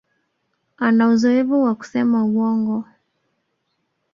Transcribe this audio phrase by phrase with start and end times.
[0.77, 2.85] Ana uzoefu wa kusema uongo